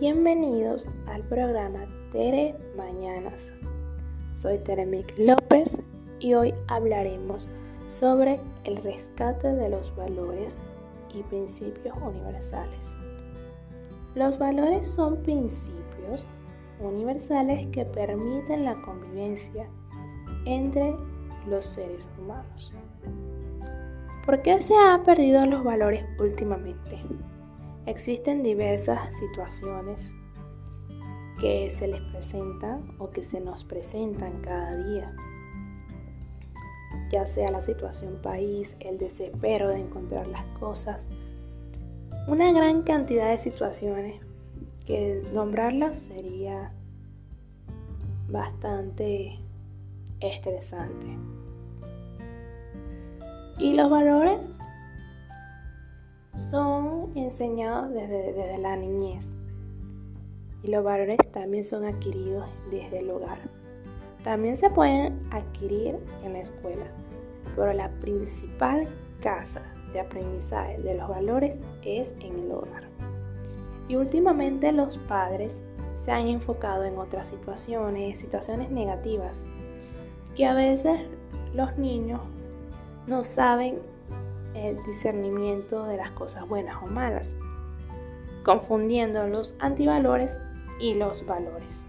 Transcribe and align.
Bienvenidos 0.00 0.88
al 1.08 1.20
programa 1.24 1.80
Tere 2.10 2.56
Mañanas. 2.74 3.52
Soy 4.32 4.56
Teremic 4.56 5.12
López 5.18 5.82
y 6.20 6.32
hoy 6.32 6.54
hablaremos 6.68 7.46
sobre 7.88 8.40
el 8.64 8.78
rescate 8.78 9.52
de 9.52 9.68
los 9.68 9.94
valores 9.94 10.62
y 11.12 11.22
principios 11.24 11.94
universales. 11.98 12.96
Los 14.14 14.38
valores 14.38 14.88
son 14.88 15.18
principios 15.18 16.26
universales 16.80 17.66
que 17.66 17.84
permiten 17.84 18.64
la 18.64 18.80
convivencia 18.80 19.68
entre 20.46 20.96
los 21.46 21.66
seres 21.66 22.02
humanos. 22.18 22.72
¿Por 24.24 24.40
qué 24.40 24.62
se 24.62 24.74
han 24.74 25.02
perdido 25.02 25.44
los 25.44 25.62
valores 25.62 26.06
últimamente? 26.18 26.98
Existen 27.86 28.42
diversas 28.42 29.16
situaciones 29.18 30.12
que 31.40 31.70
se 31.70 31.88
les 31.88 32.02
presentan 32.02 32.94
o 32.98 33.10
que 33.10 33.24
se 33.24 33.40
nos 33.40 33.64
presentan 33.64 34.40
cada 34.42 34.76
día, 34.76 35.14
ya 37.10 37.26
sea 37.26 37.50
la 37.50 37.62
situación 37.62 38.20
país, 38.22 38.76
el 38.80 38.98
desespero 38.98 39.68
de 39.68 39.78
encontrar 39.80 40.26
las 40.26 40.44
cosas, 40.58 41.06
una 42.28 42.52
gran 42.52 42.82
cantidad 42.82 43.30
de 43.30 43.38
situaciones 43.38 44.20
que 44.84 45.22
nombrarlas 45.32 45.98
sería 45.98 46.72
bastante 48.28 49.38
estresante. 50.20 51.06
Y 53.58 53.74
los 53.74 53.90
valores 53.90 54.38
son 56.34 56.79
enseñados 57.14 57.92
desde, 57.92 58.32
desde, 58.32 58.58
la 58.58 58.76
niñez. 58.76 59.26
Y 60.62 60.70
los 60.70 60.84
valores 60.84 61.18
también 61.32 61.64
son 61.64 61.84
adquiridos 61.84 62.46
desde 62.70 63.00
el 63.00 63.10
hogar. 63.10 63.38
También 64.22 64.56
se 64.56 64.68
pueden 64.70 65.18
adquirir 65.30 65.96
en 66.22 66.34
la 66.34 66.40
escuela, 66.40 66.86
pero 67.56 67.72
la 67.72 67.88
principal 68.00 68.86
casa 69.20 69.62
de 69.92 70.00
aprendizaje 70.00 70.78
de 70.78 70.94
los 70.94 71.08
valores 71.08 71.58
es 71.82 72.14
en 72.20 72.38
el 72.38 72.52
hogar. 72.52 72.84
Y 73.88 73.96
últimamente 73.96 74.70
los 74.72 74.98
padres 74.98 75.56
se 75.96 76.12
han 76.12 76.28
enfocado 76.28 76.84
en 76.84 76.98
otras 76.98 77.28
situaciones, 77.28 78.18
situaciones 78.18 78.70
negativas, 78.70 79.44
que 80.34 80.46
a 80.46 80.54
veces 80.54 81.00
los 81.54 81.76
niños 81.76 82.20
no 83.06 83.24
saben 83.24 83.80
el 84.54 84.82
discernimiento 84.84 85.84
de 85.84 85.96
las 85.96 86.10
cosas 86.10 86.48
buenas 86.48 86.82
o 86.82 86.86
malas, 86.86 87.36
confundiendo 88.44 89.26
los 89.28 89.54
antivalores 89.58 90.38
y 90.80 90.94
los 90.94 91.24
valores. 91.26 91.84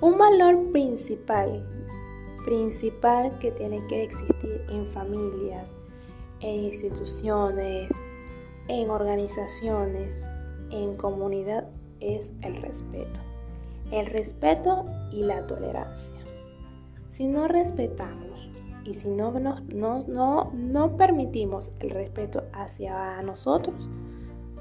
Un 0.00 0.18
valor 0.18 0.72
principal, 0.72 1.64
principal 2.44 3.38
que 3.38 3.50
tiene 3.50 3.86
que 3.86 4.02
existir 4.02 4.64
en 4.68 4.86
familias, 4.92 5.72
en 6.40 6.64
instituciones, 6.64 7.90
en 8.68 8.90
organizaciones, 8.90 10.10
en 10.70 10.96
comunidad, 10.96 11.68
es 12.00 12.32
el 12.42 12.56
respeto. 12.56 13.20
El 13.90 14.06
respeto 14.06 14.84
y 15.12 15.22
la 15.22 15.46
tolerancia. 15.46 16.20
Si 17.08 17.26
no 17.26 17.48
respetamos 17.48 18.50
y 18.86 18.94
si 18.94 19.10
no, 19.10 19.32
no, 19.74 20.50
no 20.52 20.96
permitimos 20.96 21.72
el 21.80 21.90
respeto 21.90 22.44
hacia 22.52 23.20
nosotros, 23.22 23.88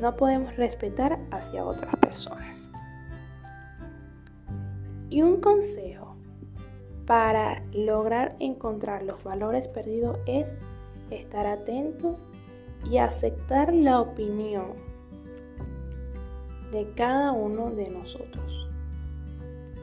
no 0.01 0.17
podemos 0.17 0.55
respetar 0.55 1.19
hacia 1.31 1.63
otras 1.63 1.95
personas. 1.97 2.67
Y 5.09 5.21
un 5.21 5.39
consejo 5.39 6.15
para 7.05 7.63
lograr 7.71 8.35
encontrar 8.39 9.03
los 9.03 9.23
valores 9.23 9.67
perdidos 9.67 10.17
es 10.25 10.53
estar 11.11 11.45
atentos 11.45 12.17
y 12.89 12.97
aceptar 12.97 13.73
la 13.73 14.01
opinión 14.01 14.73
de 16.71 16.91
cada 16.95 17.31
uno 17.31 17.69
de 17.69 17.89
nosotros. 17.91 18.69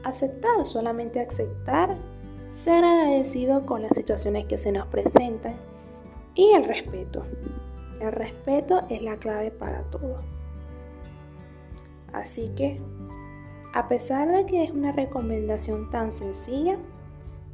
Aceptar, 0.03 0.65
solamente 0.65 1.21
aceptar 1.21 1.97
ser 2.53 2.85
agradecido 2.85 3.65
con 3.65 3.81
las 3.81 3.95
situaciones 3.95 4.45
que 4.45 4.57
se 4.57 4.71
nos 4.71 4.87
presentan 4.87 5.55
y 6.35 6.51
el 6.51 6.63
respeto. 6.63 7.25
El 7.99 8.11
respeto 8.11 8.81
es 8.89 9.01
la 9.01 9.15
clave 9.15 9.51
para 9.51 9.81
todo. 9.83 10.19
Así 12.13 12.49
que, 12.55 12.79
a 13.73 13.87
pesar 13.87 14.31
de 14.31 14.45
que 14.45 14.63
es 14.63 14.71
una 14.71 14.91
recomendación 14.91 15.89
tan 15.89 16.11
sencilla, 16.11 16.77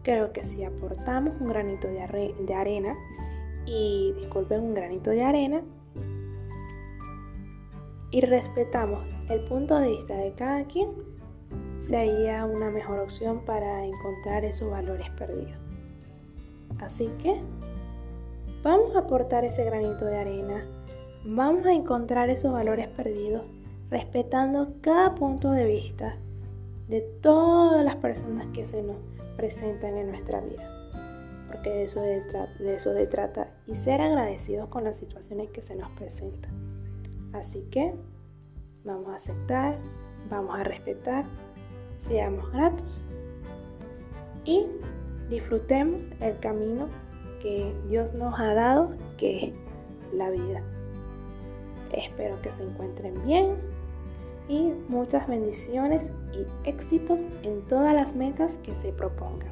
creo 0.04 0.34
que 0.34 0.44
si 0.44 0.66
aportamos 0.66 1.34
un 1.40 1.48
granito 1.48 1.88
de, 1.88 2.02
arena, 2.54 2.96
y 3.66 4.14
disculpen 4.18 4.62
un 4.62 4.74
granito 4.74 5.12
de 5.12 5.24
arena, 5.24 5.62
y 8.12 8.22
respetamos 8.22 9.06
el 9.30 9.42
punto 9.46 9.78
de 9.78 9.92
vista 9.92 10.16
de 10.16 10.34
cada 10.34 10.66
quien, 10.66 10.90
sería 11.82 12.46
una 12.46 12.70
mejor 12.70 13.00
opción 13.00 13.40
para 13.46 13.86
encontrar 13.86 14.46
esos 14.46 14.70
valores 14.70 15.10
perdidos. 15.12 15.58
Así 16.80 17.08
que 17.20 17.42
vamos 18.64 18.96
a 18.96 19.00
aportar 19.00 19.46
ese 19.46 19.64
granito 19.66 20.06
de 20.06 20.18
arena, 20.18 20.66
vamos 21.26 21.66
a 21.66 21.74
encontrar 21.74 22.30
esos 22.30 22.52
valores 22.52 22.88
perdidos 22.90 23.44
respetando 23.90 24.74
cada 24.82 25.16
punto 25.16 25.52
de 25.52 25.66
vista 25.66 26.18
de 26.88 27.02
todas 27.22 27.84
las 27.84 27.96
personas 27.98 28.48
que 28.48 28.66
se 28.66 28.82
nos 28.84 28.98
presentan 29.38 29.98
en 29.98 30.10
nuestra 30.10 30.42
vida. 30.42 30.68
Porque 31.48 31.70
de 31.70 31.84
eso, 31.84 32.02
de, 32.02 32.80
se 32.80 33.08
trata 33.08 33.50
y 33.66 33.76
ser 33.76 34.02
agradecidos 34.02 34.70
con 34.70 34.84
las 34.84 34.98
situaciones 34.98 35.50
que 35.50 35.62
se 35.62 35.76
nos 35.76 35.90
presentan. 35.92 36.52
Así 37.34 37.62
que 37.72 37.96
vamos 38.84 39.10
a 39.10 39.16
aceptar, 39.16 39.78
vamos 40.30 40.60
a 40.60 40.64
respetar 40.64 41.26
seamos 42.00 42.52
gratos 42.52 43.04
y 44.46 44.66
disfrutemos 45.30 46.10
el 46.22 46.40
camino 46.40 46.88
que 47.40 47.74
Dios 47.88 48.14
nos 48.14 48.38
ha 48.40 48.54
dado, 48.54 48.96
que 49.18 49.50
es 49.50 49.54
la 50.14 50.30
vida. 50.32 50.62
Espero 51.94 52.42
que 52.42 52.52
se 52.52 52.64
encuentren 52.64 53.14
bien 53.26 53.56
y 54.48 54.74
muchas 54.88 55.28
bendiciones 55.28 56.12
y 56.34 56.68
éxitos 56.68 57.28
en 57.44 57.62
todas 57.68 57.94
las 57.94 58.16
metas 58.16 58.58
que 58.58 58.74
se 58.74 58.92
propongan. 58.92 59.52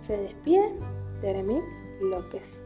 Se 0.00 0.16
despide 0.16 0.72
Jeremy 1.20 1.58
López. 2.00 2.60